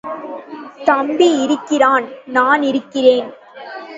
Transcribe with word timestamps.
–தம்பி 0.85 1.27
இருக்கிறான் 1.43 2.07
நான் 2.29 2.63
இருக்கிறேன்!... 2.63 3.29